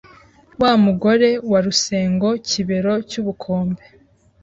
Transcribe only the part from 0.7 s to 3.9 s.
mugore wa Rusengo Kibero cy’ubukombe,